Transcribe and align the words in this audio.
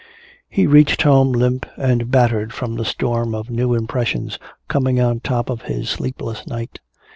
He 0.49 0.65
reached 0.65 1.03
home 1.03 1.31
limp 1.31 1.63
and 1.77 2.09
battered 2.09 2.53
from 2.55 2.73
the 2.73 2.85
storm 2.85 3.35
of 3.35 3.51
new 3.51 3.75
impressions 3.75 4.39
coming 4.67 4.99
on 4.99 5.19
top 5.19 5.47
of 5.47 5.61
his 5.61 5.89
sleepless 5.91 6.47
night. 6.47 6.79